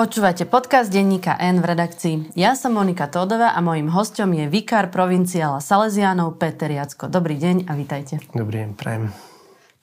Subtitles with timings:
[0.00, 2.32] Počúvate podcast denníka N v redakcii.
[2.32, 7.04] Ja som Monika Tódova a mojim hostom je vikár provinciála Salesianov Peter Jacko.
[7.04, 8.16] Dobrý deň a vítajte.
[8.32, 9.12] Dobrý deň, prajem.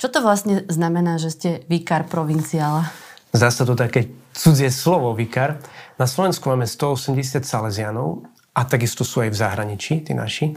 [0.01, 2.89] Čo to vlastne znamená, že ste vikár provinciála?
[3.29, 5.61] Zdá sa to také cudzie slovo vikár.
[6.01, 8.25] Na Slovensku máme 180 Salesianov
[8.57, 10.49] a takisto sú aj v zahraničí, tí naši.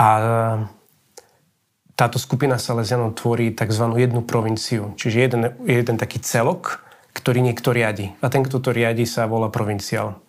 [0.00, 0.08] A
[1.92, 3.84] táto skupina Salesianov tvorí tzv.
[4.00, 6.80] jednu provinciu, čiže jeden, jeden taký celok,
[7.14, 8.12] ktorý niekto riadi.
[8.20, 10.20] A ten, kto to riadi, sa volá provinciál.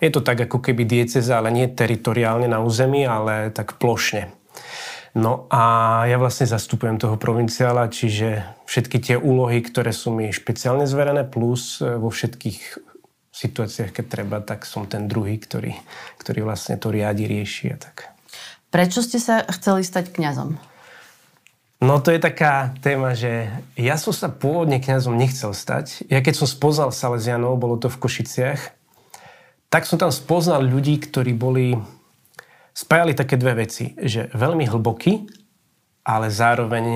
[0.00, 4.32] Je to tak ako keby dieceza, ale nie teritoriálne na území, ale tak plošne.
[5.10, 5.62] No a
[6.06, 11.82] ja vlastne zastupujem toho provinciála, čiže všetky tie úlohy, ktoré sú mi špeciálne zverené, plus
[11.82, 12.78] e, vo všetkých
[13.34, 15.74] situáciách, keď treba, tak som ten druhý, ktorý,
[16.22, 18.14] ktorý vlastne to riadi, rieši a tak.
[18.70, 20.69] Prečo ste sa chceli stať kňazom?
[21.80, 26.04] No to je taká téma, že ja som sa pôvodne kňazom nechcel stať.
[26.12, 28.60] Ja keď som spoznal Salesianov, bolo to v Košiciach,
[29.72, 31.80] tak som tam spoznal ľudí, ktorí boli,
[32.76, 35.24] spájali také dve veci, že veľmi hlboký,
[36.04, 36.86] ale zároveň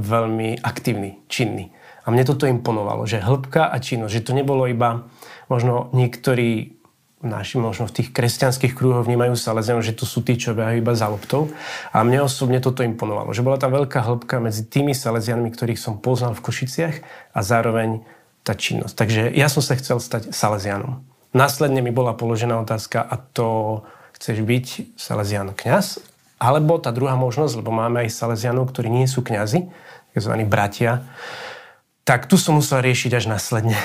[0.00, 1.76] veľmi aktívny, činný.
[2.08, 5.04] A mne toto imponovalo, že hĺbka a činnosť, že to nebolo iba
[5.52, 6.79] možno niektorí
[7.20, 10.96] naši možno v tých kresťanských kruhoch vnímajú Salesianov, že to sú tí, čo behajú iba
[10.96, 11.52] za loptou.
[11.92, 16.00] A mne osobne toto imponovalo, že bola tam veľká hĺbka medzi tými Salesianmi, ktorých som
[16.00, 16.96] poznal v Košiciach
[17.36, 18.00] a zároveň
[18.40, 18.94] tá činnosť.
[18.96, 21.04] Takže ja som sa chcel stať Salesianom.
[21.36, 23.80] Následne mi bola položená otázka, a to
[24.16, 26.00] chceš byť Salesian kňaz?
[26.40, 29.68] Alebo tá druhá možnosť, lebo máme aj Salesianov, ktorí nie sú kňazi,
[30.16, 30.32] tzv.
[30.48, 31.04] bratia,
[32.08, 33.76] tak tu som musel riešiť až následne.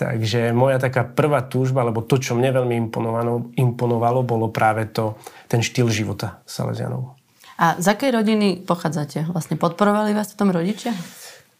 [0.00, 5.20] Takže moja taká prvá túžba, alebo to, čo mne veľmi imponovalo, imponovalo bolo práve to,
[5.44, 7.20] ten štýl života Salesianov.
[7.60, 9.28] A z akej rodiny pochádzate?
[9.28, 10.96] Vlastne podporovali vás v tom rodičia?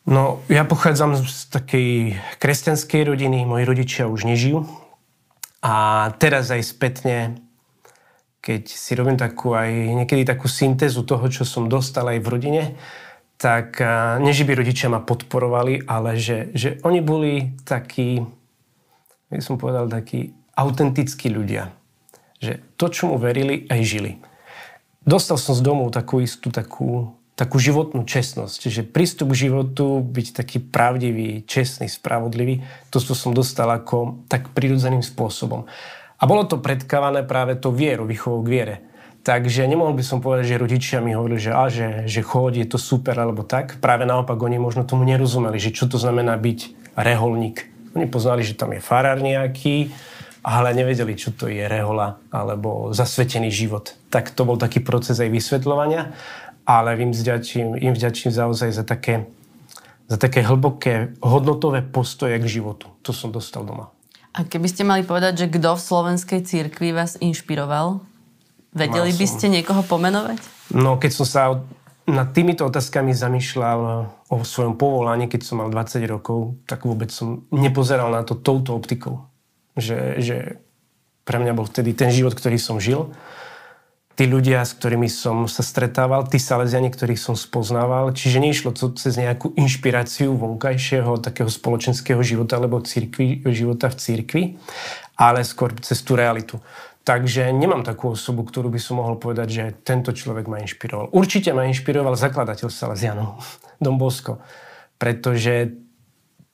[0.09, 1.89] No, ja pochádzam z takej
[2.41, 4.65] kresťanskej rodiny, moji rodičia už nežijú.
[5.61, 7.45] A teraz aj spätne,
[8.41, 9.69] keď si robím takú aj
[10.01, 12.63] niekedy takú syntézu toho, čo som dostal aj v rodine,
[13.41, 13.81] tak
[14.21, 18.21] nie, že by rodičia ma podporovali, ale že, že oni boli takí,
[19.33, 21.73] by som povedal, takí autentickí ľudia.
[22.45, 24.21] Že to, čo mu verili, aj žili.
[25.09, 28.69] Dostal som z domu takú istú takú, takú životnú čestnosť.
[28.69, 32.61] Že prístup k životu, byť taký pravdivý, čestný, spravodlivý,
[32.93, 35.65] to som dostal ako tak prirodzeným spôsobom.
[36.21, 38.77] A bolo to predkávané práve to vieru, výchovou k viere
[39.21, 42.65] Takže nemohol by som povedať, že rodičia mi hovorili, že, a, že, že chod, je
[42.65, 43.77] to super alebo tak.
[43.77, 47.69] Práve naopak oni možno tomu nerozumeli, že čo to znamená byť reholník.
[47.93, 49.93] Oni poznali, že tam je farár nejaký,
[50.41, 53.93] ale nevedeli, čo to je rehola alebo zasvetený život.
[54.09, 56.17] Tak to bol taký proces aj vysvetľovania,
[56.65, 59.29] ale im vďačím, im vďačím zaozaj za také,
[60.09, 62.89] za také hlboké hodnotové postoje k životu.
[63.05, 63.93] To som dostal doma.
[64.33, 68.10] A keby ste mali povedať, že kto v slovenskej církvi vás inšpiroval?
[68.71, 70.39] Vedeli by ste niekoho pomenovať?
[70.71, 71.43] No, keď som sa
[72.07, 73.81] nad týmito otázkami zamýšľal
[74.31, 78.75] o svojom povolaní, keď som mal 20 rokov, tak vôbec som nepozeral na to touto
[78.75, 79.27] optikou.
[79.75, 80.37] Že, že
[81.27, 83.11] pre mňa bol vtedy ten život, ktorý som žil.
[84.19, 88.13] Tí ľudia, s ktorými som sa stretával, tí Salesiani, ktorých som spoznával.
[88.13, 94.43] Čiže nešlo to cez nejakú inšpiráciu vonkajšieho takého spoločenského života alebo církvi, života v církvi,
[95.17, 96.61] ale skôr cez tú realitu.
[97.11, 101.11] Takže nemám takú osobu, ktorú by som mohol povedať, že tento človek ma inšpiroval.
[101.11, 103.43] Určite ma inšpiroval zakladateľ Salesianov,
[103.83, 104.39] Dom Bosko.
[104.95, 105.75] Pretože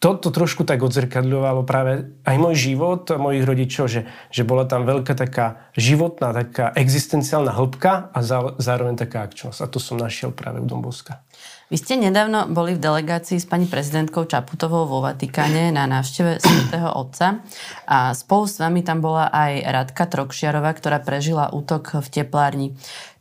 [0.00, 4.89] toto trošku tak odzrkadľovalo práve aj môj život a mojich rodičov, že, že bola tam
[4.89, 8.19] veľká taká životná, taká existenciálna hĺbka a
[8.56, 9.61] zároveň taká akčnosť.
[9.61, 11.21] A to som našiel práve u Domboska.
[11.66, 16.94] Vy ste nedávno boli v delegácii s pani prezidentkou Čaputovou vo Vatikáne na návšteve svätého
[16.94, 17.43] Otca
[17.91, 22.69] a spolu s vami tam bola aj Radka Trokšiarová, ktorá prežila útok v teplárni.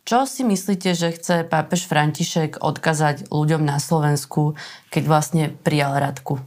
[0.05, 4.53] Čo si myslíte, že chce pápež František odkazať ľuďom na Slovensku,
[4.93, 6.37] keď vlastne prijal Radku?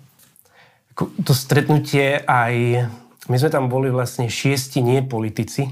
[1.02, 2.86] To stretnutie aj...
[3.26, 5.66] My sme tam boli vlastne šiesti nie politici,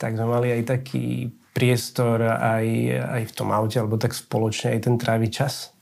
[0.00, 2.66] tak sme mali aj taký priestor aj,
[3.20, 5.76] aj v tom aute, alebo tak spoločne aj ten trávi čas.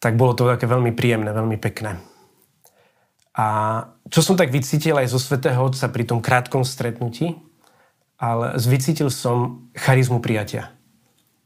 [0.00, 2.00] Tak bolo to také veľmi príjemné, veľmi pekné.
[3.32, 3.46] A
[4.12, 7.40] čo som tak vycítil aj zo Svetého Otca pri tom krátkom stretnutí,
[8.20, 10.72] ale vycítil som charizmu prijatia.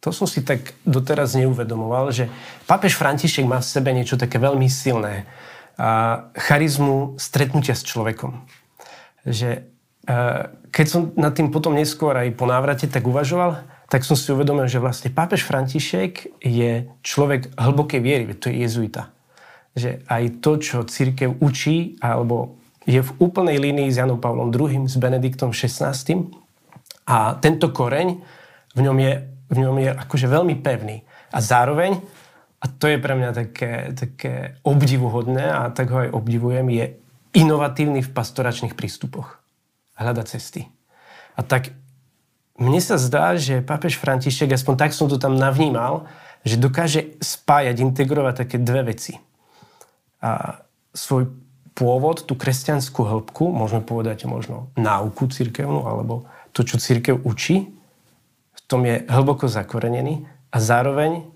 [0.03, 2.31] To som si tak doteraz neuvedomoval, že
[2.71, 5.27] pápež František má v sebe niečo také veľmi silné.
[5.77, 8.47] A charizmu stretnutia s človekom.
[9.27, 9.76] Že
[10.71, 14.67] keď som nad tým potom neskôr aj po návrate tak uvažoval, tak som si uvedomil,
[14.67, 19.15] že vlastne pápež František je človek hlbokej viery, to je jezuita.
[19.79, 24.87] Že aj to, čo církev učí, alebo je v úplnej línii s Janom Pavlom II,
[24.87, 25.95] s Benediktom XVI.
[27.07, 28.19] A tento koreň
[28.75, 29.13] v ňom je,
[29.51, 31.07] v ňom je akože veľmi pevný.
[31.31, 31.99] A zároveň,
[32.59, 36.85] a to je pre mňa také, také obdivuhodné a tak ho aj obdivujem, je
[37.39, 39.46] inovatívny v pastoračných prístupoch.
[39.97, 40.69] Hľada cesty.
[41.37, 41.73] A tak
[42.57, 46.09] mne sa zdá, že pápež František, aspoň tak som to tam navnímal,
[46.45, 49.21] že dokáže spájať, integrovať také dve veci.
[50.25, 50.63] A
[50.97, 51.29] svoj
[51.77, 56.25] pôvod, tú kresťanskú hĺbku, môžeme povedať možno náuku cirkevnú, alebo
[56.57, 57.69] to, čo cirkev učí,
[58.57, 61.29] v tom je hlboko zakorenený a zároveň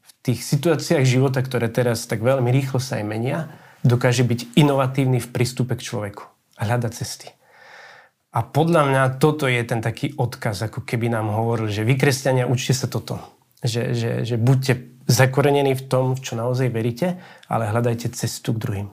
[0.00, 3.52] v tých situáciách života, ktoré teraz tak veľmi rýchlo sa aj menia,
[3.84, 6.24] dokáže byť inovatívny v prístupe k človeku
[6.56, 7.35] a hľadať cesty.
[8.36, 12.44] A podľa mňa toto je ten taký odkaz, ako keby nám hovoril, že vy, kresťania,
[12.44, 13.16] učte sa toto.
[13.64, 17.16] Že, že, že buďte zakorenení v tom, v čo naozaj veríte,
[17.48, 18.88] ale hľadajte cestu k druhým.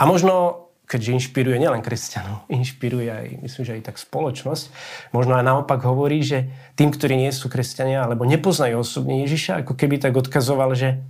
[0.00, 4.64] A možno, keďže inšpiruje nielen kresťanov, inšpiruje aj, myslím, že aj tak spoločnosť,
[5.12, 6.48] možno aj naopak hovorí, že
[6.80, 11.04] tým, ktorí nie sú kresťania alebo nepoznajú osobne Ježiša, ako keby tak odkazoval, že,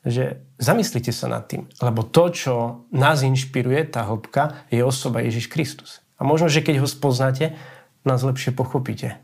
[0.00, 1.68] že zamyslite sa nad tým.
[1.84, 2.54] Lebo to, čo
[2.88, 6.00] nás inšpiruje, tá hĺbka, je osoba Ježiš Kristus.
[6.18, 7.54] A možno, že keď ho spoznáte,
[8.02, 9.16] nás lepšie pochopíte.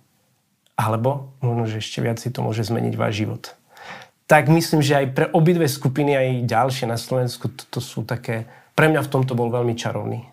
[0.79, 3.43] Alebo možno, že ešte viac si to môže zmeniť váš život.
[4.25, 8.89] Tak myslím, že aj pre obidve skupiny, aj ďalšie na Slovensku, to, sú také pre
[8.89, 10.25] mňa v tomto bol veľmi čarovný.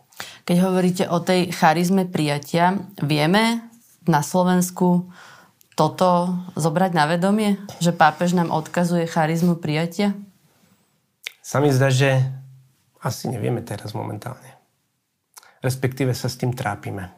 [0.48, 3.62] Keď hovoríte o tej charizme prijatia, vieme
[4.06, 5.12] na Slovensku
[5.76, 7.58] toto zobrať na vedomie?
[7.82, 10.14] Že pápež nám odkazuje charizmu prijatia?
[11.42, 12.22] Sa mi zdá, že
[13.02, 14.61] asi nevieme teraz momentálne.
[15.62, 17.14] Respektíve sa s tým trápime.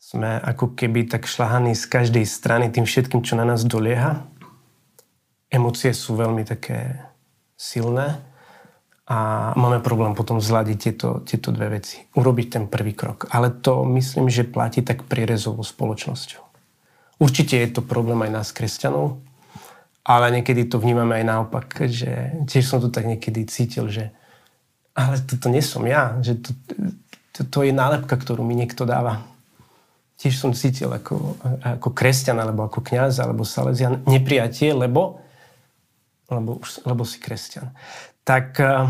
[0.00, 4.26] Sme ako keby tak šlahaní z každej strany tým všetkým, čo na nás dolieha.
[5.50, 6.98] Emócie sú veľmi také
[7.54, 8.18] silné
[9.10, 12.02] a máme problém potom zladiť tieto, tieto dve veci.
[12.14, 13.30] Urobiť ten prvý krok.
[13.30, 16.42] Ale to myslím, že platí tak prierezovou spoločnosťou.
[17.20, 19.20] Určite je to problém aj nás, kresťanov,
[20.00, 24.16] ale niekedy to vnímame aj naopak, že tiež som to tak niekedy cítil, že
[24.94, 26.50] ale toto nie som ja, že to,
[27.36, 29.22] to, to je nálepka, ktorú mi niekto dáva.
[30.20, 35.24] Tiež som cítil ako, ako kresťan, alebo ako kňaz, alebo salezian nepriatie, lebo,
[36.28, 37.72] lebo, lebo si kresťan
[38.30, 38.86] tak eh,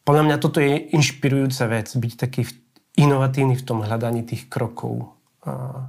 [0.00, 2.48] podľa mňa toto je inšpirujúca vec, byť taký
[2.96, 5.12] inovatívny v tom hľadaní tých krokov
[5.44, 5.84] eh,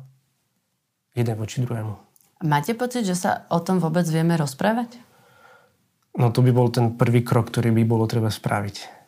[1.16, 1.96] jeden voči druhému.
[2.42, 4.98] Máte pocit, že sa o tom vôbec vieme rozprávať?
[6.18, 9.01] No to by bol ten prvý krok, ktorý by bolo treba spraviť.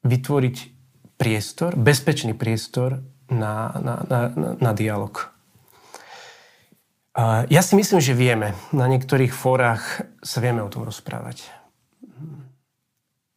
[0.00, 0.56] Vytvoriť
[1.20, 4.20] priestor, bezpečný priestor na, na, na,
[4.56, 5.28] na, dialog.
[7.50, 8.56] Ja si myslím, že vieme.
[8.72, 11.44] Na niektorých fórach sa vieme o tom rozprávať.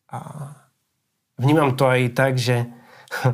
[0.07, 0.19] A
[1.35, 2.71] vnímam to aj tak, že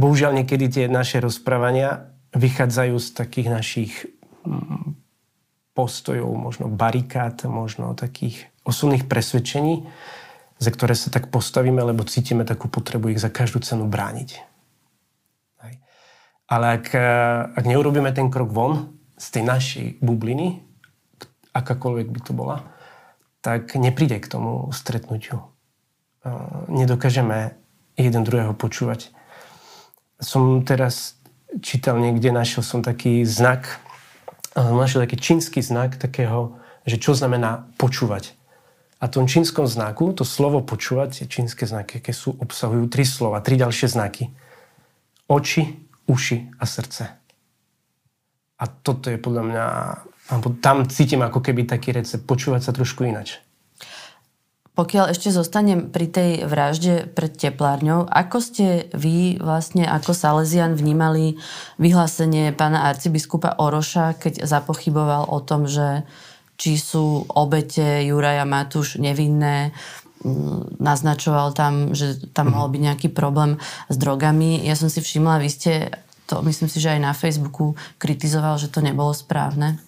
[0.00, 3.92] bohužiaľ niekedy tie naše rozprávania vychádzajú z takých našich
[4.46, 4.96] mm,
[5.74, 9.84] postojov, možno barikád, možno takých osobných presvedčení,
[10.60, 14.50] za ktoré sa tak postavíme, lebo cítime takú potrebu ich za každú cenu brániť.
[16.50, 17.10] Ale ak, e,
[17.54, 20.58] ak neurobíme ten krok von z tej našej bubliny,
[21.54, 22.66] akákoľvek by to bola,
[23.40, 25.46] tak nepríde k tomu stretnutiu.
[26.68, 27.56] Nedokážeme
[27.96, 29.08] jeden druhého počúvať.
[30.20, 31.16] Som teraz
[31.64, 33.80] čítal niekde, našiel som taký znak,
[34.52, 38.36] našiel taký čínsky znak takého, že čo znamená počúvať.
[39.00, 43.40] A tom čínskom znaku, to slovo počúvať, tie čínske znaky, aké sú, obsahujú tri slova,
[43.40, 44.28] tri ďalšie znaky.
[45.24, 47.04] Oči, uši a srdce.
[48.60, 49.64] A toto je podľa mňa
[50.60, 53.40] tam cítim ako keby taký recept, počúvať sa trošku inač.
[54.70, 61.36] Pokiaľ ešte zostanem pri tej vražde pred teplárňou, ako ste vy vlastne ako Salesian vnímali
[61.82, 66.06] vyhlásenie pána arcibiskupa Oroša, keď zapochyboval o tom, že
[66.60, 69.72] či sú obete Juraja Matúš nevinné,
[70.20, 73.56] mm, naznačoval tam, že tam mohol byť nejaký problém
[73.88, 74.60] s drogami.
[74.68, 75.72] Ja som si všimla, vy ste
[76.28, 79.80] to, myslím si, že aj na Facebooku kritizoval, že to nebolo správne.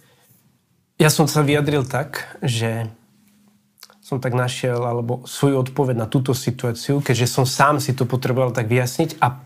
[0.97, 2.89] Ja som sa vyjadril tak, že
[4.01, 8.51] som tak našiel alebo svoju odpoveď na túto situáciu, keďže som sám si to potreboval
[8.51, 9.39] tak vyjasniť a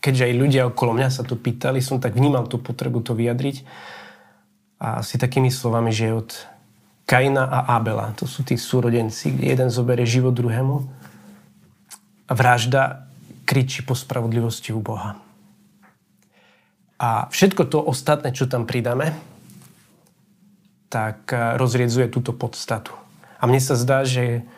[0.00, 3.56] keďže aj ľudia okolo mňa sa to pýtali, som tak vnímal tú potrebu to vyjadriť.
[4.80, 6.30] A asi takými slovami, že od
[7.04, 10.76] Kaina a Abela, to sú tí súrodenci, kde jeden zoberie život druhému
[12.30, 13.04] a vražda
[13.44, 15.18] kričí po spravodlivosti u Boha.
[17.00, 19.12] A všetko to ostatné, čo tam pridáme,
[20.88, 22.96] tak eh, rozriedzuje túto podstatu.
[23.40, 24.48] A mne sa zdá, že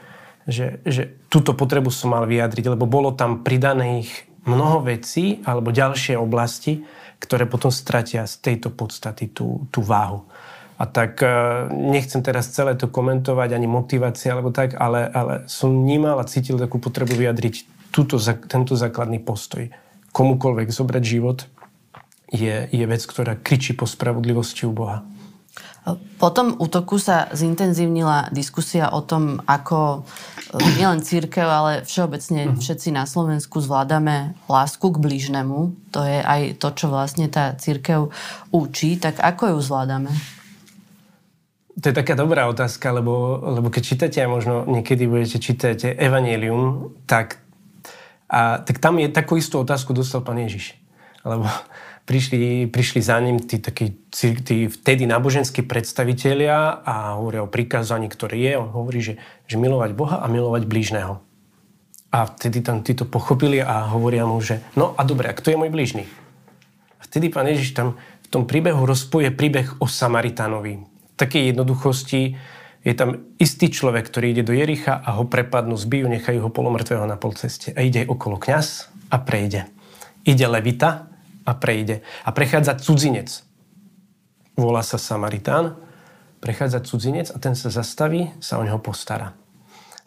[0.46, 6.18] že, že túto potrebu som mal vyjadriť, lebo bolo tam pridaných mnoho vecí alebo ďalšie
[6.18, 6.82] oblasti,
[7.22, 10.26] ktoré potom stratia z tejto podstaty tú, tú váhu.
[10.74, 11.30] A tak e,
[11.70, 16.58] nechcem teraz celé to komentovať, ani motivácie alebo tak, ale, ale som vnímal a cítil
[16.58, 18.18] takú potrebu vyjadriť túto,
[18.50, 19.70] tento základný postoj.
[20.10, 21.46] Komukoľvek zobrať život
[22.34, 25.06] je, je vec, ktorá kričí po spravodlivosti u Boha.
[26.16, 30.06] Po tom útoku sa zintenzívnila diskusia o tom, ako
[30.54, 32.62] e, nielen církev, ale všeobecne mhm.
[32.62, 35.74] všetci na Slovensku zvládame lásku k blížnemu.
[35.90, 38.14] To je aj to, čo vlastne tá církev
[38.54, 38.96] učí.
[38.96, 40.12] Tak ako ju zvládame?
[41.82, 46.94] To je taká dobrá otázka, lebo, lebo keď čítate a možno niekedy budete čítať Evangelium,
[47.08, 47.40] tak,
[48.28, 50.78] a, tak tam je takú istú otázku dostal pán Ježiš.
[51.26, 51.48] Lebo
[52.12, 53.96] prišli, prišli za ním tí, takí,
[54.44, 58.52] tí vtedy náboženskí predstavitelia a hovoria o prikázaní, ktoré je.
[58.60, 59.16] On hovorí, že,
[59.48, 61.24] že milovať Boha a milovať blížneho.
[62.12, 65.56] A vtedy tam títo pochopili a hovoria mu, že no a dobre, a kto je
[65.56, 66.04] môj blížny?
[67.00, 70.84] A vtedy pán Ježiš tam v tom príbehu rozpoje príbeh o Samaritánovi.
[70.84, 72.36] V takej jednoduchosti
[72.84, 77.08] je tam istý človek, ktorý ide do Jericha a ho prepadnú, zbijú, nechajú ho polomrtvého
[77.08, 77.72] na polceste.
[77.72, 79.64] A ide okolo kňaz a prejde.
[80.28, 81.11] Ide Levita,
[81.46, 82.02] a prejde.
[82.26, 83.42] A prechádza cudzinec.
[84.54, 85.78] Volá sa Samaritán.
[86.42, 89.38] Prechádza cudzinec a ten sa zastaví, sa o neho postará.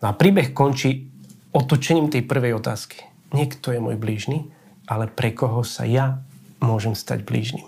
[0.03, 1.07] No a príbeh končí
[1.55, 3.07] otočením tej prvej otázky.
[3.31, 4.51] Niekto je môj blížny,
[4.85, 6.19] ale pre koho sa ja
[6.59, 7.65] môžem stať blížnym.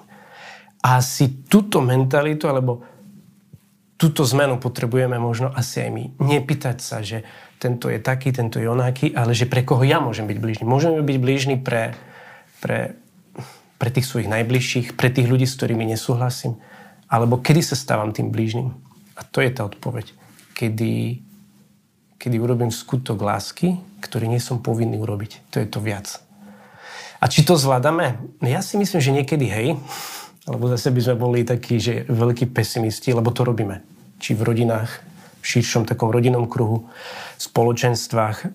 [0.83, 2.83] A asi túto mentalitu, alebo
[3.97, 6.03] túto zmenu potrebujeme možno asi aj my.
[6.21, 7.25] Nepýtať sa, že
[7.57, 10.63] tento je taký, tento je onaký, ale že pre koho ja môžem byť blížny.
[10.69, 11.97] Môžeme byť blížny pre,
[12.61, 12.99] pre
[13.77, 16.57] pre tých svojich najbližších, pre tých ľudí, s ktorými nesúhlasím?
[17.07, 18.73] Alebo kedy sa stávam tým blížnym?
[19.17, 20.11] A to je tá odpoveď.
[20.53, 21.21] Kedy,
[22.17, 25.53] kedy urobím skutok lásky, ktorý nie som povinný urobiť.
[25.53, 26.21] To je to viac.
[27.17, 28.17] A či to zvládame?
[28.45, 29.67] Ja si myslím, že niekedy hej,
[30.45, 33.81] alebo zase by sme boli takí, že veľkí pesimisti, lebo to robíme.
[34.21, 34.89] Či v rodinách,
[35.41, 36.87] v širšom takom rodinnom kruhu,
[37.41, 38.47] spoločenstvách, e,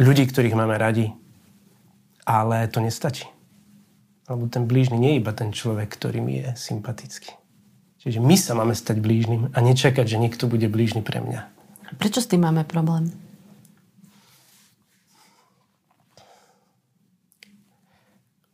[0.00, 1.12] ľudí, ktorých máme radi.
[2.24, 3.28] Ale to nestačí.
[4.30, 7.34] Lebo ten blížny nie je iba ten človek, ktorý mi je sympatický.
[7.98, 11.50] Čiže my sa máme stať blížnym a nečakať, že niekto bude blížny pre mňa.
[11.98, 13.10] Prečo s tým máme problém?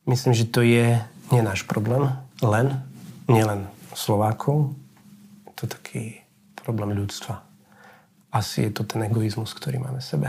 [0.08, 0.96] Myslím, že to je
[1.34, 2.78] nie náš problém, len,
[3.26, 4.72] nielen Slovákov,
[5.50, 6.22] je to taký
[6.54, 7.42] problém ľudstva.
[8.30, 10.28] Asi je to ten egoizmus, ktorý máme v sebe.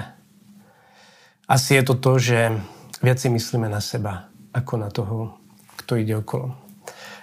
[1.45, 2.57] Asi je to to, že
[3.05, 5.36] viac si myslíme na seba, ako na toho,
[5.87, 6.51] kto ide okolo.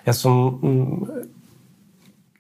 [0.09, 0.97] Ja som mm,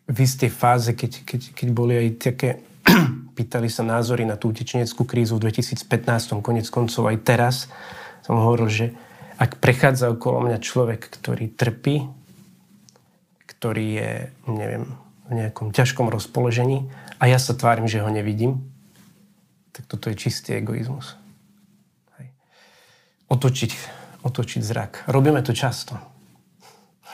[0.08, 2.64] v istej fáze, keď, keď, keď boli aj také,
[3.36, 5.84] pýtali sa názory na tú utečeneckú krízu v 2015,
[6.40, 7.68] konec koncov aj teraz,
[8.24, 8.86] som hovoril, že
[9.36, 12.08] ak prechádza okolo mňa človek, ktorý trpí,
[13.44, 14.12] ktorý je,
[14.48, 14.96] neviem,
[15.28, 16.88] v nejakom ťažkom rozpoložení
[17.20, 18.64] a ja sa tvárim, že ho nevidím,
[19.76, 21.20] tak toto je čistý egoizmus.
[22.16, 22.32] Hej.
[23.28, 24.92] Otočiť otočiť zrak.
[25.06, 26.00] Robíme to často,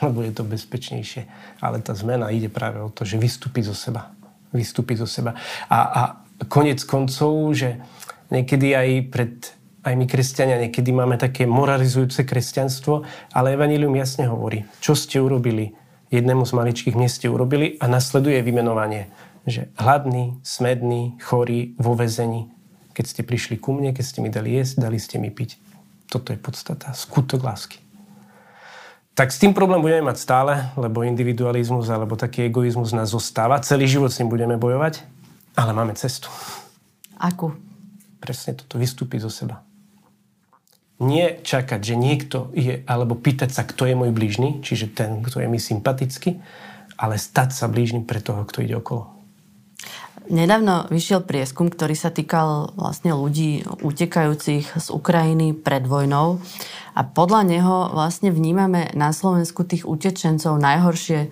[0.05, 1.25] lebo je to bezpečnejšie.
[1.61, 4.11] Ale tá zmena ide práve o to, že vystúpiť zo seba.
[4.51, 5.37] Vystúpiť zo seba.
[5.69, 6.01] A, a
[6.49, 7.79] konec koncov, že
[8.33, 9.33] niekedy aj pred
[9.81, 13.01] aj my kresťania niekedy máme také moralizujúce kresťanstvo,
[13.33, 15.73] ale Evangelium jasne hovorí, čo ste urobili
[16.11, 19.07] jednému z maličkých miest ste urobili a nasleduje vymenovanie,
[19.47, 22.51] že hladný, smedný, chorý, vo vezení.
[22.91, 25.57] Keď ste prišli ku mne, keď ste mi dali jesť, dali ste mi piť.
[26.11, 26.91] Toto je podstata.
[26.91, 27.80] Skutok lásky.
[29.11, 33.59] Tak s tým problém budeme mať stále, lebo individualizmus alebo taký egoizmus nás zostáva.
[33.59, 35.03] Celý život s ním budeme bojovať,
[35.59, 36.31] ale máme cestu.
[37.19, 37.51] Akú?
[38.23, 39.61] Presne toto, vystúpiť zo seba.
[41.01, 45.41] Nie čakať, že niekto je, alebo pýtať sa, kto je môj blížny, čiže ten, kto
[45.43, 46.39] je mi sympatický,
[46.95, 49.20] ale stať sa blížnym pre toho, kto ide okolo.
[50.31, 56.39] Nedávno vyšiel prieskum, ktorý sa týkal vlastne ľudí utekajúcich z Ukrajiny pred vojnou
[56.95, 61.27] a podľa neho vlastne vnímame na Slovensku tých utečencov najhoršie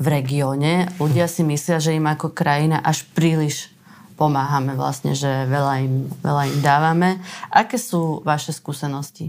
[0.00, 0.88] v regióne.
[0.96, 3.68] Ľudia si myslia, že im ako krajina až príliš
[4.16, 7.20] pomáhame vlastne, že veľa im, veľa im dávame.
[7.52, 9.28] Aké sú vaše skúsenosti?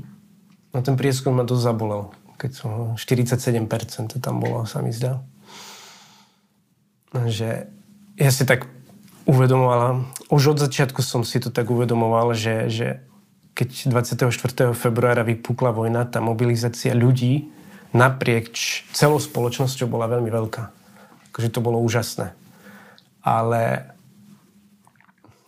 [0.71, 2.07] No ten prieskum ma dosť zabolel.
[2.39, 5.19] Keď som 47% to tam bolo, sa mi zdá.
[7.11, 7.67] Že
[8.15, 8.78] ja si tak
[9.29, 12.87] uvedomovala, už od začiatku som si to tak uvedomoval, že, že
[13.53, 14.73] keď 24.
[14.73, 17.53] februára vypukla vojna, tá mobilizácia ľudí
[17.93, 20.63] naprieč celou spoločnosťou bola veľmi veľká.
[21.29, 22.33] Takže to bolo úžasné.
[23.21, 23.93] Ale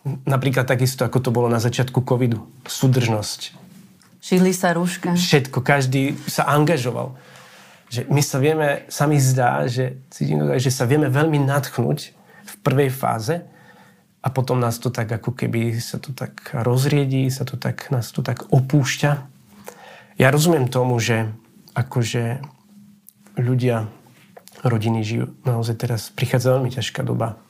[0.02, 2.42] Napríklad takisto, ako to bolo na začiatku covidu.
[2.66, 3.54] Súdržnosť.
[4.18, 5.14] Šili sa rúška.
[5.14, 7.14] Všetko, každý sa angažoval.
[7.86, 10.02] Že my sa vieme, sa mi zdá, že,
[10.58, 13.46] že sa vieme veľmi nadchnúť v prvej fáze
[14.22, 18.14] a potom nás to tak ako keby sa to tak rozriedí, sa to tak, nás
[18.14, 19.12] to tak opúšťa.
[20.16, 21.34] Ja rozumiem tomu, že
[21.74, 22.38] akože
[23.34, 23.90] ľudia,
[24.62, 27.42] rodiny žijú, naozaj teraz prichádza veľmi ťažká doba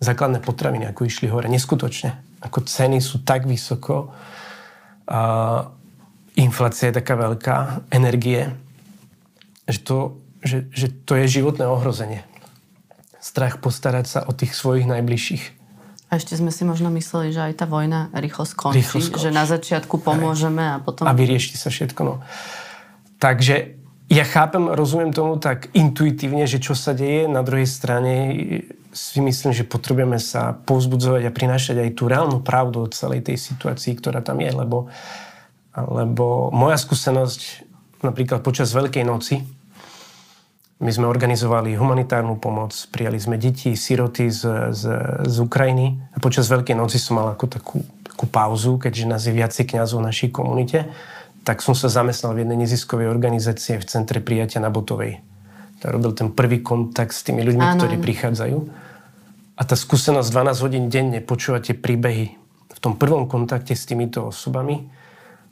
[0.00, 1.48] základné potraviny, ako išli hore.
[1.48, 2.16] Neskutočne.
[2.40, 4.12] Ako ceny sú tak vysoko,
[5.04, 5.20] a
[6.36, 8.48] inflácia je taká veľká, energie,
[9.68, 9.98] že to,
[10.40, 12.24] že, že to je životné ohrozenie.
[13.24, 15.44] Strach postarať sa o tých svojich najbližších.
[16.12, 19.24] A ešte sme si možno mysleli, že aj tá vojna rýchlo skončí, rýchlo skončí.
[19.24, 21.08] že na začiatku pomôžeme a potom...
[21.08, 22.00] A vyrieši sa všetko.
[22.04, 22.20] No.
[23.16, 23.80] Takže
[24.12, 27.24] ja chápem, rozumiem tomu tak intuitívne, že čo sa deje.
[27.24, 28.12] Na druhej strane
[28.92, 33.40] si myslím, že potrebujeme sa povzbudzovať a prinášať aj tú reálnu pravdu o celej tej
[33.40, 34.92] situácii, ktorá tam je, lebo,
[35.74, 37.64] lebo moja skúsenosť
[38.04, 39.40] napríklad počas Veľkej noci,
[40.82, 44.82] my sme organizovali humanitárnu pomoc, prijali sme deti, siroty z, z,
[45.22, 49.32] z Ukrajiny a počas Veľkej noci som mal ako takú, takú pauzu, keďže nás je
[49.32, 50.90] viacej kňazov v našej komunite,
[51.46, 55.22] tak som sa zamestnal v jednej neziskovej organizácie v centre prijatia na Botovej.
[55.84, 57.78] To robil ten prvý kontakt s tými ľuďmi, ano.
[57.78, 58.58] ktorí prichádzajú.
[59.54, 62.24] A tá skúsenosť 12 hodín denne, počúvate príbehy
[62.74, 64.90] v tom prvom kontakte s týmito osobami,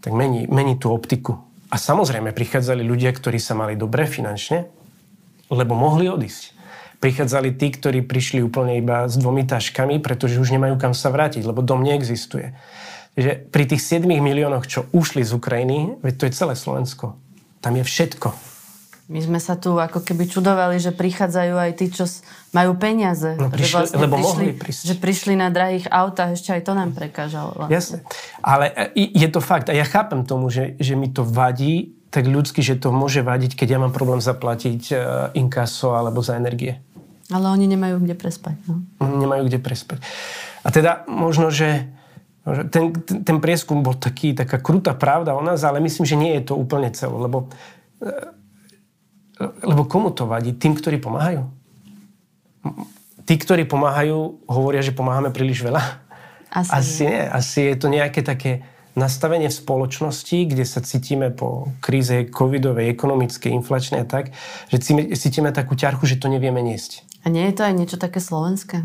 [0.02, 1.38] tak mení, mení tú optiku.
[1.70, 4.81] A samozrejme, prichádzali ľudia, ktorí sa mali dobre finančne,
[5.52, 6.56] lebo mohli odísť.
[7.02, 11.44] Prichádzali tí, ktorí prišli úplne iba s dvomi taškami, pretože už nemajú kam sa vrátiť,
[11.44, 12.54] lebo dom neexistuje.
[13.12, 17.18] Takže pri tých 7 miliónoch, čo ušli z Ukrajiny, veď to je celé Slovensko.
[17.60, 18.52] Tam je všetko
[19.12, 22.08] my sme sa tu ako keby čudovali, že prichádzajú aj tí, čo
[22.56, 23.36] majú peniaze.
[23.36, 24.82] No, prišli, vlastne lebo prišli, mohli prísť.
[24.88, 27.52] Že prišli na drahých autách, ešte aj to nám prekážalo.
[27.52, 27.76] Vlastne.
[27.76, 27.98] Jasne.
[28.40, 29.68] Ale e, je to fakt.
[29.68, 33.56] A ja chápem tomu, že, že mi to vadí tak ľudsky, že to môže vadiť,
[33.56, 34.98] keď ja mám problém zaplatiť uh,
[35.32, 36.76] inkaso alebo za energie.
[37.32, 38.60] Ale oni nemajú kde prespať.
[38.68, 38.84] No.
[39.00, 40.04] Nemajú kde prespať.
[40.62, 41.88] A teda možno, že
[42.68, 46.52] ten, ten, prieskum bol taký, taká krutá pravda o nás, ale myslím, že nie je
[46.52, 47.48] to úplne celé, lebo
[48.04, 48.36] uh,
[49.62, 50.54] lebo komu to vadí?
[50.54, 51.42] Tým, ktorí pomáhajú?
[53.26, 55.82] Tí, ktorí pomáhajú, hovoria, že pomáhame príliš veľa?
[56.52, 57.22] Asi, Asi nie.
[57.26, 58.62] Asi je to nejaké také
[58.92, 64.36] nastavenie v spoločnosti, kde sa cítime po kríze covidovej, ekonomickej, inflačnej a tak,
[64.68, 64.78] že
[65.16, 67.04] cítime takú ťarchu, že to nevieme niesť.
[67.24, 68.84] A nie je to aj niečo také slovenské?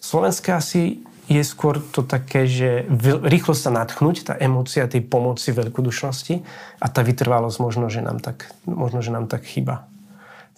[0.00, 2.86] Slovenské asi je skôr to také, že
[3.26, 6.34] rýchlo sa natchnúť, tá emócia tej pomoci veľkodušnosti
[6.78, 9.90] a tá vytrvalosť možno, že nám tak, možno, že nám tak chýba.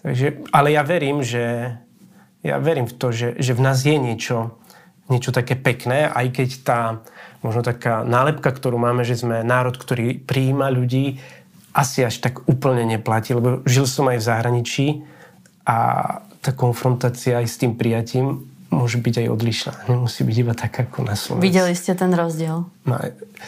[0.04, 1.74] Takže, ale ja verím, že
[2.44, 4.60] ja verím v to, že, že v nás je niečo,
[5.08, 6.80] niečo také pekné, aj keď tá
[7.42, 11.22] možno taká nálepka, ktorú máme, že sme národ, ktorý prijíma ľudí,
[11.76, 14.86] asi až tak úplne neplatí, lebo žil som aj v zahraničí
[15.62, 15.76] a
[16.42, 19.72] tá konfrontácia aj s tým prijatím môže byť aj odlišná.
[19.88, 21.44] Nemusí byť iba tak ako na Slovensku.
[21.44, 22.68] Videli ste ten rozdiel?
[22.84, 22.94] No,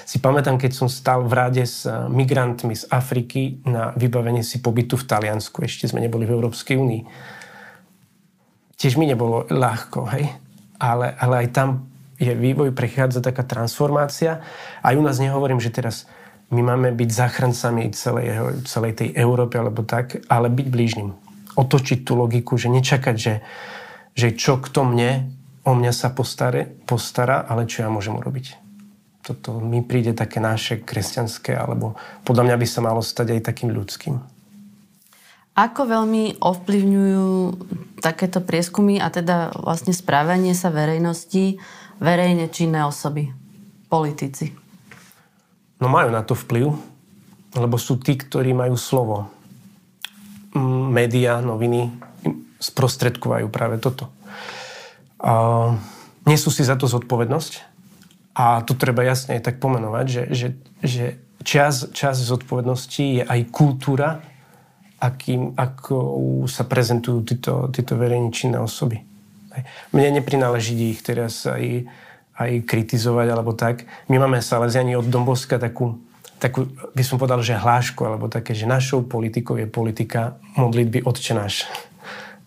[0.09, 4.65] si pamätám, keď som stal v ráde s eh, migrantmi z Afriky na vybavenie si
[4.65, 5.61] pobytu v Taliansku.
[5.61, 7.03] Ešte sme neboli v Európskej únii.
[8.81, 10.25] Tiež mi nebolo ľahko, hej?
[10.81, 11.90] Ale, ale aj tam
[12.21, 14.45] je vývoj, prechádza taká transformácia.
[14.85, 16.05] Aj u nás nehovorím, že teraz
[16.53, 21.17] my máme byť záchrancami celej, celej tej Európy alebo tak, ale byť blížnym.
[21.57, 23.35] Otočiť tú logiku, že nečakať, že
[24.15, 25.31] že čo kto mne,
[25.65, 28.59] o mňa sa postare, postará, ale čo ja môžem urobiť.
[29.21, 33.71] Toto mi príde také naše kresťanské, alebo podľa mňa by sa malo stať aj takým
[33.71, 34.17] ľudským.
[35.57, 37.29] Ako veľmi ovplyvňujú
[38.01, 41.61] takéto prieskumy a teda vlastne správanie sa verejnosti
[42.01, 43.29] verejne činné osoby,
[43.93, 44.51] politici?
[45.79, 46.73] No majú na to vplyv,
[47.55, 49.29] lebo sú tí, ktorí majú slovo.
[50.91, 51.93] Média, noviny,
[52.59, 54.11] sprostredkovajú práve toto.
[55.21, 55.33] A
[56.25, 57.53] nesú si za to zodpovednosť
[58.37, 60.49] a tu treba jasne aj tak pomenovať, že, že,
[60.81, 61.05] že
[61.45, 64.21] čas, čas zodpovednosti je aj kultúra,
[65.01, 65.97] akým, ako
[66.45, 69.10] sa prezentujú títo, títo verejne činné osoby.
[69.91, 71.87] Mne neprináleží ich teraz aj,
[72.39, 73.85] aj kritizovať alebo tak.
[74.07, 75.99] My máme Salesiani od Domboska takú,
[76.39, 81.67] takú, by som povedal, že hlášku, alebo také, že našou politikou je politika modlitby Otčenáš.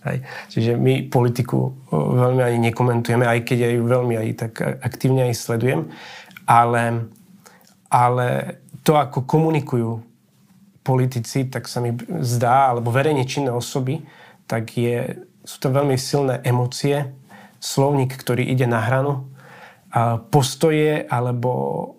[0.03, 0.19] Hej.
[0.51, 5.87] Čiže my politiku veľmi ani nekomentujeme, aj keď ju veľmi aj tak aktívne aj sledujem,
[6.43, 7.07] ale,
[7.87, 10.03] ale to, ako komunikujú
[10.83, 14.03] politici, tak sa mi zdá, alebo verejne činné osoby,
[14.43, 17.11] tak je, sú to veľmi silné emócie,
[17.63, 19.31] slovník, ktorý ide na hranu,
[20.33, 21.95] postoje alebo,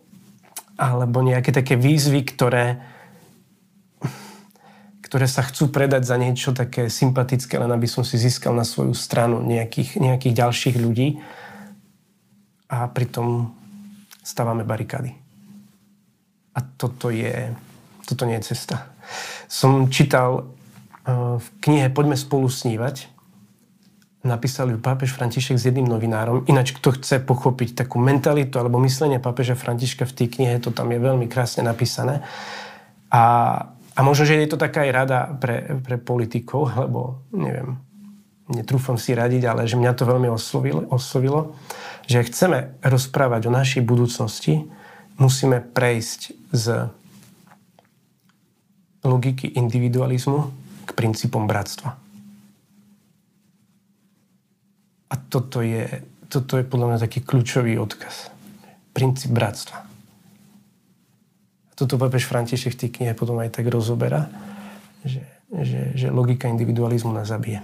[0.77, 2.85] alebo nejaké také výzvy, ktoré,
[5.01, 8.93] ktoré sa chcú predať za niečo také sympatické, len aby som si získal na svoju
[8.93, 11.23] stranu nejakých, nejakých ďalších ľudí.
[12.69, 13.55] A pritom
[14.27, 15.15] stávame barikády.
[16.57, 17.55] A toto je,
[18.09, 18.91] toto nie je cesta.
[19.47, 23.14] Som čítal uh, v knihe Poďme spolu snívať
[24.25, 26.49] napísal ju pápež František s jedným novinárom.
[26.49, 30.89] Ináč, kto chce pochopiť takú mentalitu alebo myslenie pápeža Františka v tej knihe, to tam
[30.91, 32.25] je veľmi krásne napísané.
[33.13, 33.23] A,
[33.95, 37.77] a možno, že je to taká aj rada pre, pre politikov, lebo neviem,
[38.49, 41.55] netrúfam si radiť, ale že mňa to veľmi oslovilo, oslovilo,
[42.09, 44.65] že chceme rozprávať o našej budúcnosti,
[45.21, 46.89] musíme prejsť z
[49.05, 50.49] logiky individualizmu
[50.89, 52.04] k princípom bratstva.
[55.15, 58.35] A toto je, toto je podľa mňa taký kľúčový odkaz.
[58.91, 59.87] Princíp bratstva.
[61.79, 64.27] Toto pápež František v tej knihe potom aj tak rozoberá,
[65.07, 65.23] že,
[65.55, 67.63] že, že logika individualizmu nás zabije.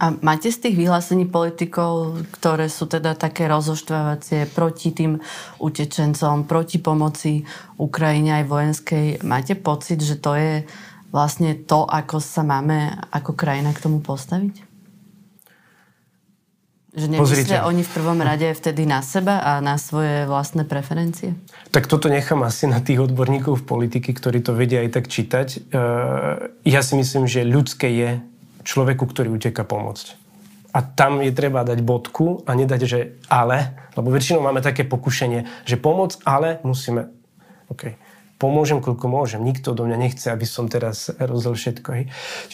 [0.00, 5.22] A máte z tých vyhlásení politikov, ktoré sú teda také rozoštvávacie proti tým
[5.62, 7.48] utečencom, proti pomoci
[7.80, 10.68] Ukrajine aj vojenskej, máte pocit, že to je
[11.14, 14.73] vlastne to, ako sa máme ako krajina k tomu postaviť?
[16.94, 21.34] Že nemyslia oni v prvom rade vtedy na seba a na svoje vlastné preferencie?
[21.74, 25.48] Tak toto nechám asi na tých odborníkov v politiky, ktorí to vedia aj tak čítať.
[25.50, 25.58] E,
[26.70, 28.10] ja si myslím, že ľudské je
[28.62, 30.14] človeku, ktorý uteka pomôcť.
[30.70, 35.66] A tam je treba dať bodku a nedať, že ale, lebo väčšinou máme také pokušenie,
[35.66, 37.10] že pomoc, ale musíme...
[37.74, 37.98] OK,
[38.38, 39.42] pomôžem, koľko môžem.
[39.42, 41.88] Nikto do mňa nechce, aby som teraz rozdiel všetko.
[41.90, 42.04] Hej.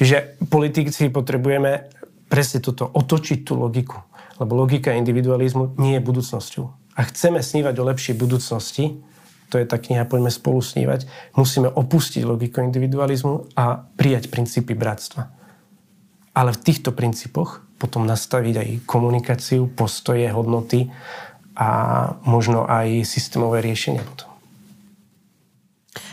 [0.00, 0.16] Čiže
[0.48, 1.92] politici potrebujeme
[2.32, 4.00] presne toto, otočiť tú logiku
[4.40, 6.64] lebo logika individualizmu nie je budúcnosťou.
[6.96, 8.98] A chceme snívať o lepšej budúcnosti,
[9.52, 11.04] to je tá kniha Poďme spolu snívať,
[11.36, 15.28] musíme opustiť logiku individualizmu a prijať princípy bratstva.
[16.32, 20.88] Ale v týchto princípoch potom nastaviť aj komunikáciu, postoje, hodnoty
[21.58, 21.68] a
[22.24, 24.29] možno aj systémové riešenia potom.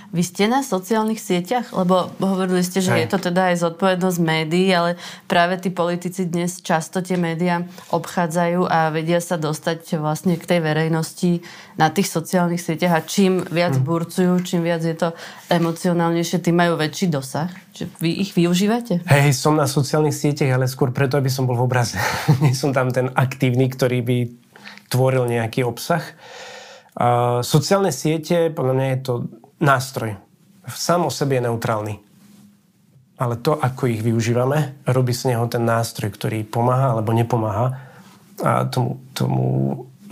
[0.08, 1.76] Vy ste na sociálnych sieťach?
[1.76, 4.96] Lebo hovorili ste, že je to teda aj zodpovednosť médií, ale
[5.28, 10.60] práve tí politici dnes často tie médiá obchádzajú a vedia sa dostať vlastne k tej
[10.64, 11.44] verejnosti
[11.76, 13.84] na tých sociálnych sieťach a čím viac hmm.
[13.84, 15.12] burcujú, čím viac je to
[15.52, 17.52] emocionálnejšie, tým majú väčší dosah.
[17.76, 19.04] Čiže vy ich využívate?
[19.12, 22.00] Hej, som na sociálnych sieťach, ale skôr preto, aby som bol v obraze.
[22.44, 24.18] Nie som tam ten aktívny, ktorý by
[24.88, 26.02] tvoril nejaký obsah.
[26.98, 29.14] Uh, sociálne siete, podľa mňa je to
[29.60, 30.18] nástroj.
[30.68, 31.96] Sám o sebe je neutrálny.
[33.18, 37.82] Ale to, ako ich využívame, robí z neho ten nástroj, ktorý pomáha alebo nepomáha
[38.38, 39.46] a tomu, tomu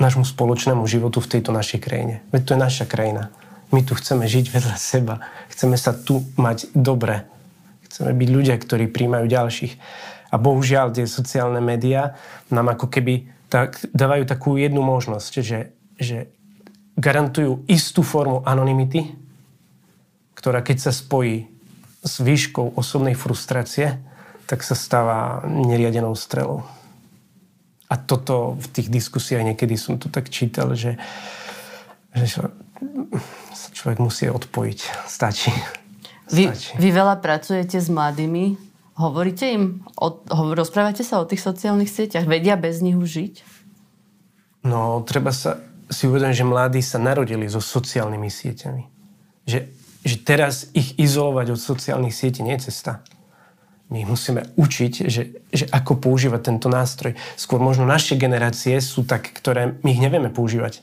[0.02, 2.26] nášmu spoločnému životu v tejto našej krajine.
[2.34, 3.30] Veď to je naša krajina.
[3.70, 5.22] My tu chceme žiť vedľa seba.
[5.54, 7.30] Chceme sa tu mať dobre.
[7.86, 9.74] Chceme byť ľudia, ktorí príjmajú ďalších.
[10.34, 12.18] A bohužiaľ, tie sociálne médiá
[12.50, 16.28] nám ako keby tak, dávajú takú jednu možnosť, že, že
[16.98, 19.14] garantujú istú formu anonymity,
[20.46, 21.50] ktorá keď sa spojí
[22.06, 23.98] s výškou osobnej frustrácie,
[24.46, 26.62] tak sa stáva neriadenou strelou.
[27.90, 31.02] A toto v tých diskusiách niekedy som to tak čítal, že,
[32.14, 32.54] že sa
[33.74, 35.10] človek musí odpojiť.
[35.10, 35.50] Stačí.
[36.30, 38.54] Vy, vy veľa pracujete s mladými.
[39.02, 40.14] Hovoríte im, o,
[40.54, 42.30] rozprávate sa o tých sociálnych sieťach?
[42.30, 43.34] Vedia bez nich už žiť?
[44.62, 45.58] No, treba sa
[45.90, 48.84] si uvedomiť, že mladí sa narodili so sociálnymi sieťami.
[49.50, 53.02] Že že teraz ich izolovať od sociálnych sietí nie je cesta.
[53.89, 57.18] My musíme učiť, že, že ako používať tento nástroj.
[57.38, 60.82] Skôr možno naše generácie sú tak, ktoré my ich nevieme používať.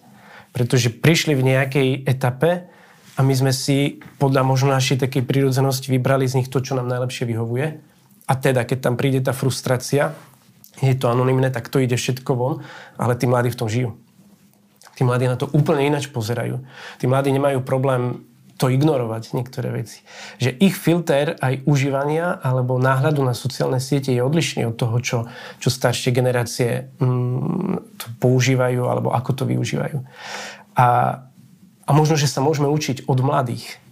[0.50, 2.66] Pretože prišli v nejakej etape
[3.14, 6.90] a my sme si podľa možno našej takej prírodzenosti vybrali z nich to, čo nám
[6.90, 7.78] najlepšie vyhovuje.
[8.26, 10.14] A teda, keď tam príde tá frustrácia,
[10.78, 12.54] je to anonimné, tak to ide všetko von,
[12.98, 13.98] ale tí mladí v tom žijú.
[14.94, 16.62] Tí mladí na to úplne ináč pozerajú.
[17.02, 18.22] Tí mladí nemajú problém
[18.62, 20.06] to ignorovať niektoré veci.
[20.38, 25.18] Že ich filter aj užívania alebo náhľadu na sociálne siete je odlišný od toho, čo,
[25.58, 29.98] čo staršie generácie mm, to používajú alebo ako to využívajú.
[30.78, 30.86] A,
[31.82, 33.82] a možno, že sa môžeme učiť od mladých.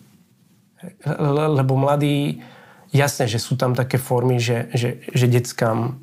[1.34, 2.46] Lebo mladí,
[2.94, 5.98] jasné, že sú tam také formy, že, že, že deckám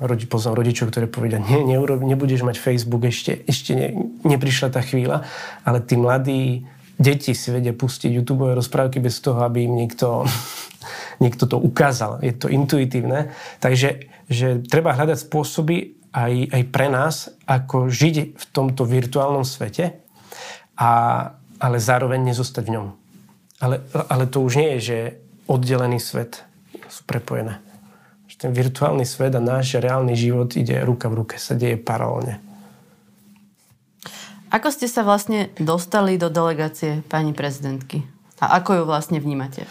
[0.00, 3.88] rodi, poznám rodičov, ktorí povedia, nie, neurob, nebudeš mať Facebook, ešte, ešte ne,
[4.24, 5.28] neprišla tá chvíľa,
[5.62, 6.64] ale tí mladí
[7.02, 10.22] deti si vedia pustiť YouTube rozprávky bez toho, aby im niekto,
[11.24, 12.22] niekto to ukázal.
[12.22, 13.34] Je to intuitívne.
[13.58, 19.96] Takže že treba hľadať spôsoby, aj, aj pre nás, ako žiť v tomto virtuálnom svete,
[20.76, 20.90] a,
[21.56, 22.86] ale zároveň nezostať v ňom.
[23.64, 23.80] Ale,
[24.12, 24.98] ale to už nie je, že
[25.48, 26.44] oddelený svet
[26.92, 27.58] sú prepojené.
[28.42, 32.42] Ten virtuálny svet a náš reálny život ide ruka v ruke, sa deje paralelne.
[34.52, 38.04] Ako ste sa vlastne dostali do delegácie pani prezidentky?
[38.36, 39.64] A ako ju vlastne vnímate?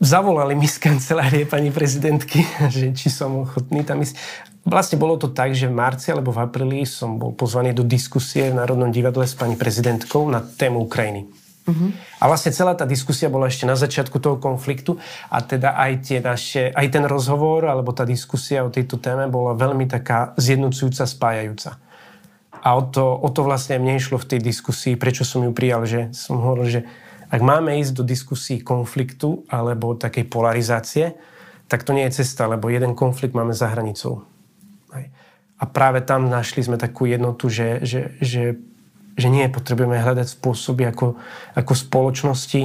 [0.00, 4.16] Zavolali mi z kancelárie pani prezidentky, že či som ochotný tam ísť.
[4.64, 8.48] Vlastne bolo to tak, že v marci alebo v apríli som bol pozvaný do diskusie
[8.48, 11.28] v Národnom divadle s pani prezidentkou na tému Ukrajiny.
[11.68, 11.92] Uh-huh.
[12.20, 14.96] A vlastne celá tá diskusia bola ešte na začiatku toho konfliktu
[15.28, 19.52] a teda aj, tie naše, aj ten rozhovor alebo tá diskusia o tejto téme bola
[19.52, 21.76] veľmi taká zjednocujúca, spájajúca.
[22.62, 25.86] A o to, o to vlastne mne išlo v tej diskusii, prečo som ju prijal,
[25.86, 26.80] že som hovoril, že
[27.28, 31.14] ak máme ísť do diskusí konfliktu alebo takej polarizácie,
[31.68, 34.24] tak to nie je cesta, lebo jeden konflikt máme za hranicou.
[35.58, 38.56] A práve tam našli sme takú jednotu, že, že, že,
[39.18, 41.18] že nie potrebujeme hľadať spôsoby ako,
[41.58, 42.62] ako spoločnosti,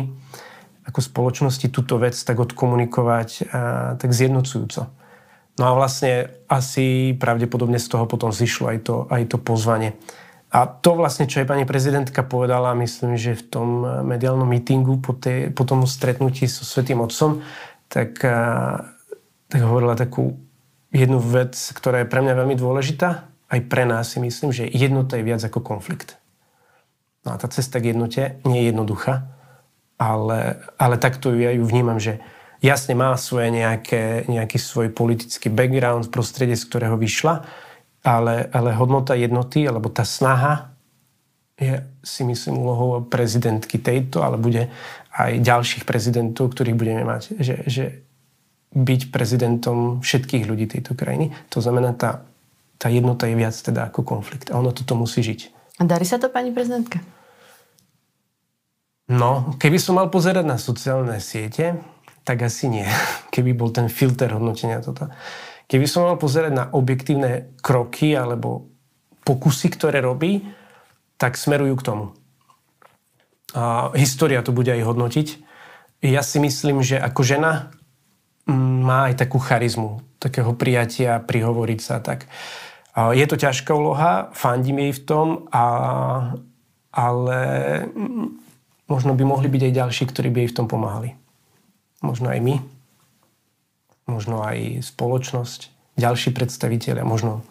[0.85, 4.93] ako spoločnosti túto vec tak odkomunikovať a, tak zjednocujúco.
[5.61, 9.93] No a vlastne asi pravdepodobne z toho potom zišlo aj to, aj to pozvanie.
[10.53, 13.67] A to vlastne, čo aj pani prezidentka povedala, myslím, že v tom
[14.05, 15.17] mediálnom mítingu po,
[15.53, 17.41] po tom stretnutí so Svetým Otcom,
[17.89, 18.21] tak,
[19.49, 20.37] tak hovorila takú
[20.93, 23.09] jednu vec, ktorá je pre mňa veľmi dôležitá.
[23.29, 26.21] Aj pre nás si myslím, že jednota je viac ako konflikt.
[27.25, 29.25] No a tá cesta k jednote nie je jednoduchá,
[29.97, 32.21] ale, ale takto ja ju vnímam, že
[32.63, 37.43] jasne má svoje nejaké, nejaký svoj politický background v prostredie, z ktorého vyšla,
[38.07, 40.73] ale, ale hodnota jednoty, alebo tá snaha
[41.59, 44.67] je si myslím úlohou prezidentky tejto, ale bude
[45.15, 47.39] aj ďalších prezidentov, ktorých budeme mať.
[47.39, 47.83] Že, že
[48.73, 51.31] byť prezidentom všetkých ľudí tejto krajiny.
[51.53, 52.25] To znamená, tá,
[52.81, 54.49] tá jednota je viac teda ako konflikt.
[54.49, 55.53] A ono toto musí žiť.
[55.79, 56.99] A darí sa to, pani prezidentka?
[59.07, 61.77] No, keby som mal pozerať na sociálne siete,
[62.23, 62.87] tak asi nie.
[63.29, 65.11] Keby bol ten filter hodnotenia toto.
[65.67, 68.71] Keby som mal pozerať na objektívne kroky alebo
[69.23, 70.43] pokusy, ktoré robí,
[71.19, 72.05] tak smerujú k tomu.
[73.55, 75.27] A história to bude aj hodnotiť.
[76.03, 77.71] Ja si myslím, že ako žena
[78.51, 82.03] má aj takú charizmu, takého prijatia, prihovoriť sa.
[82.03, 82.27] Tak.
[83.15, 85.65] Je to ťažká úloha, fandím jej v tom, a,
[86.91, 87.39] ale
[88.91, 91.22] možno by mohli byť aj ďalší, ktorí by jej v tom pomáhali
[92.03, 92.55] možno aj my,
[94.05, 97.41] možno aj spoločnosť, ďalší predstaviteľia, možno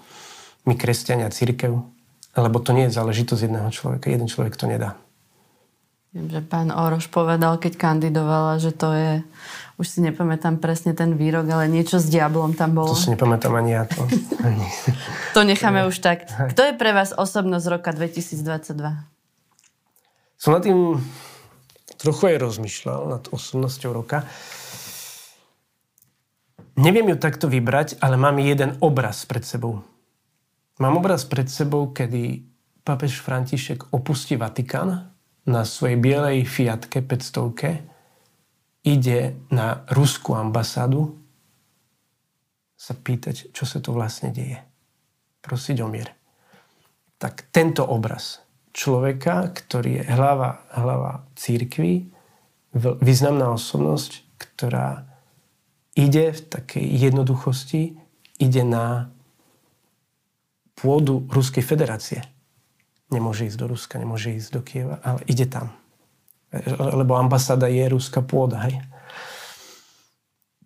[0.69, 1.81] my kresťania, církev,
[2.37, 4.13] lebo to nie je záležitosť jedného človeka.
[4.13, 4.95] Jeden človek to nedá.
[6.13, 9.25] Viem, že pán Oroš povedal, keď kandidovala, že to je,
[9.81, 12.93] už si nepamätám presne ten výrok, ale niečo s diablom tam bolo.
[12.93, 13.89] To si nepamätám ani ja.
[13.89, 14.05] To,
[15.37, 16.29] to necháme už tak.
[16.29, 19.09] Kto je pre vás osobnosť roka 2022?
[20.37, 21.01] Som na tým
[22.03, 24.27] trochu aj rozmýšľal nad osobnosťou roka.
[26.75, 29.87] Neviem ju takto vybrať, ale mám jeden obraz pred sebou.
[30.83, 32.43] Mám obraz pred sebou, kedy
[32.83, 35.15] papež František opustí Vatikán
[35.47, 37.87] na svojej bielej Fiatke 500
[38.83, 41.23] ide na ruskú ambasádu
[42.75, 44.59] sa pýtať, čo sa to vlastne deje.
[45.39, 46.11] Prosiť o mier.
[47.23, 52.09] Tak tento obraz človeka, ktorý je hlava, hlava církvy,
[52.77, 55.05] významná osobnosť, ktorá
[55.93, 58.01] ide v takej jednoduchosti,
[58.41, 59.13] ide na
[60.73, 62.25] pôdu Ruskej federácie.
[63.13, 65.77] Nemôže ísť do Ruska, nemôže ísť do Kieva, ale ide tam.
[66.77, 68.81] Lebo ambasáda je ruská pôda, hej.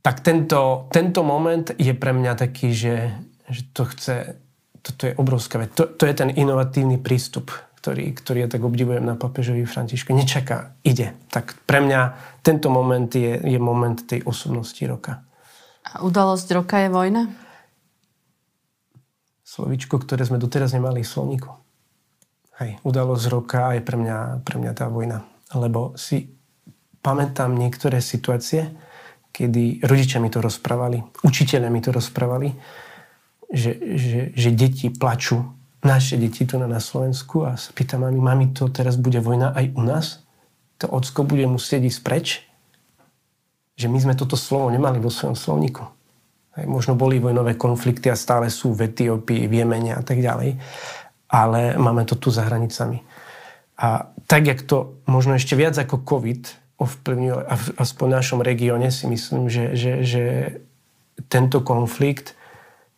[0.07, 3.11] Tak tento, tento moment je pre mňa taký, že,
[3.51, 4.39] že to chce,
[4.79, 5.75] toto je obrovská vec.
[5.75, 7.51] To, to je ten inovatívny prístup
[7.87, 10.11] ktorý, ktorý ja tak obdivujem na papežovi Františku.
[10.11, 11.15] Nečaká, ide.
[11.31, 15.23] Tak pre mňa tento moment je, je moment tej osobnosti roka.
[15.87, 17.31] A udalosť roka je vojna?
[19.47, 21.47] Slovičko, ktoré sme doteraz nemali v slovníku.
[22.59, 25.23] Hej, udalosť roka je pre mňa, pre mňa tá vojna.
[25.55, 26.27] Lebo si
[26.99, 28.67] pamätám niektoré situácie,
[29.31, 32.51] kedy rodičia mi to rozprávali, učiteľe mi to rozprávali,
[33.47, 35.56] že, že, že deti plačú
[35.87, 39.67] naše deti tu na, Slovensku a sa pýta mami, mami, to teraz bude vojna aj
[39.79, 40.07] u nás?
[40.83, 42.27] To ocko bude musieť ísť preč?
[43.79, 45.87] Že my sme toto slovo nemali vo svojom slovníku.
[46.59, 50.59] Aj, možno boli vojnové konflikty a stále sú v Etiópii, v Jemene a tak ďalej.
[51.31, 53.07] Ale máme to tu za hranicami.
[53.79, 56.43] A tak, jak to možno ešte viac ako COVID
[56.77, 57.35] ovplyvňuje,
[57.81, 60.23] aspoň v našom regióne si myslím, že, že, že
[61.29, 62.37] tento konflikt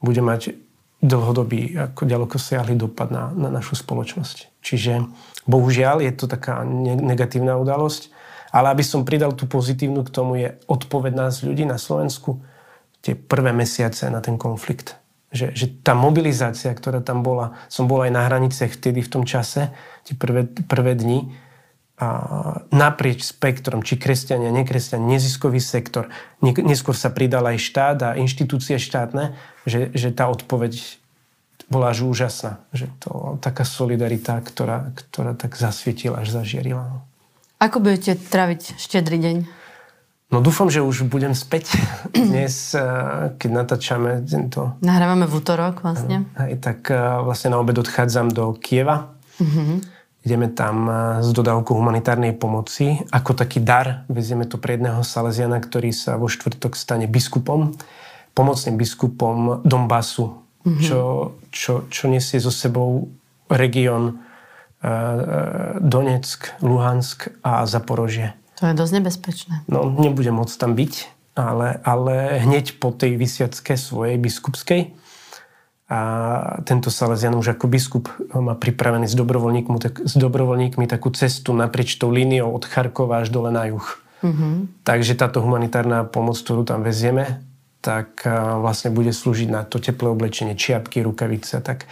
[0.02, 0.67] bude mať
[0.98, 4.58] dlhodobý, ako ďaleko siahli dopad na, na našu spoločnosť.
[4.58, 5.06] Čiže
[5.46, 8.10] bohužiaľ je to taká negatívna udalosť,
[8.50, 12.42] ale aby som pridal tú pozitívnu k tomu je odpoveď nás ľudí na Slovensku
[12.98, 14.98] tie prvé mesiace na ten konflikt.
[15.28, 19.22] Že, že tá mobilizácia, ktorá tam bola, som bol aj na hraniciach vtedy v tom
[19.28, 19.70] čase,
[20.08, 21.30] tie prvé, prvé dni,
[22.70, 26.06] naprieč spektrom, či kresťania, nekresťania, neziskový sektor,
[26.42, 29.34] neskôr sa pridal aj štát a inštitúcie štátne,
[29.66, 30.78] že, že tá odpoveď
[31.66, 32.62] bola až úžasná.
[32.70, 33.10] Že to
[33.42, 37.02] taká solidarita, ktorá, ktorá tak zasvietila, až zažierila.
[37.58, 39.36] Ako budete traviť štedrý deň?
[40.30, 41.74] No dúfam, že už budem späť
[42.14, 44.78] dnes, eh, keď natáčame tento...
[44.86, 46.30] Nahrávame v útorok vlastne.
[46.38, 49.18] Hej, tak eh, vlastne na obed odchádzam do Kieva.
[49.42, 50.90] Mm-hmm Ideme tam
[51.22, 52.98] s dodávkou humanitárnej pomoci.
[53.14, 57.78] Ako taký dar vezieme to pre jedného Salesiana, ktorý sa vo štvrtok stane biskupom,
[58.34, 60.82] pomocným biskupom Donbasu, mm-hmm.
[60.82, 61.00] čo,
[61.54, 63.06] čo, čo nesie so sebou
[63.46, 64.94] región e, e,
[65.80, 68.34] Donetsk, Luhansk a Zaporožie.
[68.58, 69.54] To je dosť nebezpečné.
[69.70, 70.94] No, nebudem môcť tam byť,
[71.38, 74.92] ale, ale hneď po tej vysiacke svojej biskupskej
[75.88, 76.00] a
[76.68, 81.96] tento Salesian už ako biskup má pripravený s dobrovoľníkmi, tak, s dobrovoľníkmi takú cestu naprieč
[81.96, 83.88] tou líniou od Charkova až dole na juh.
[84.20, 84.84] Mm-hmm.
[84.84, 87.40] Takže táto humanitárna pomoc, ktorú tam vezieme,
[87.80, 88.20] tak
[88.60, 91.88] vlastne bude slúžiť na to teplé oblečenie, čiapky, rukavice, tak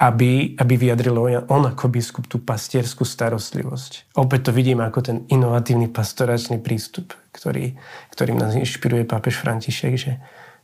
[0.00, 4.16] aby, aby vyjadrilo on ako biskup tú pastierskú starostlivosť.
[4.16, 7.76] Opäť to vidím ako ten inovatívny pastoračný prístup, ktorý,
[8.10, 10.16] ktorým nás inšpiruje pápež František, že,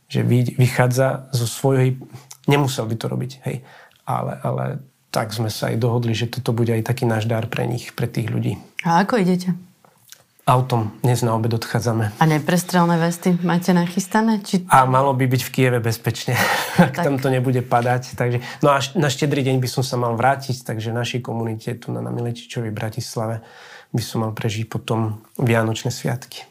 [0.07, 0.23] že
[0.55, 1.99] vychádza zo svojej
[2.47, 3.59] Nemusel by to robiť, hej.
[4.07, 4.63] Ale, ale
[5.11, 8.07] tak sme sa aj dohodli, že toto bude aj taký náš dar pre nich, pre
[8.07, 8.55] tých ľudí.
[8.87, 9.51] A ako idete?
[10.47, 10.95] Autom.
[11.03, 12.15] Dnes na obed odchádzame.
[12.15, 14.39] A neprestrelné vesty máte nachystané?
[14.39, 14.63] Či...
[14.71, 16.39] A malo by byť v Kieve bezpečne,
[16.87, 17.03] ak tak.
[17.03, 18.15] tam to nebude padať.
[18.15, 21.91] Takže, no a na štedrý deň by som sa mal vrátiť, takže našej komunite tu
[21.91, 23.35] na Milečičovi v Bratislave
[23.91, 26.47] by som mal prežiť potom Vianočné sviatky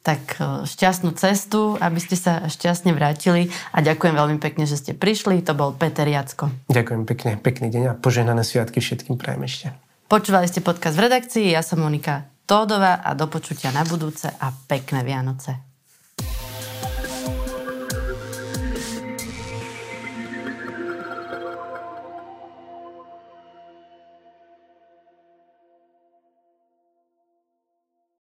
[0.00, 4.92] tak e, šťastnú cestu, aby ste sa šťastne vrátili a ďakujem veľmi pekne, že ste
[4.96, 5.44] prišli.
[5.44, 6.48] To bol Peter Jacko.
[6.72, 9.66] Ďakujem pekne, pekný deň a požehnané sviatky všetkým prajem ešte.
[10.10, 14.50] Počúvali ste podcast v redakcii, ja som Monika Tódová a do počutia na budúce a
[14.50, 15.69] pekné Vianoce.